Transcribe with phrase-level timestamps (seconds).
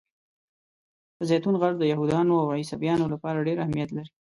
[1.17, 4.11] د زیتون غر د یهودانو او عیسویانو لپاره ډېر اهمیت لري.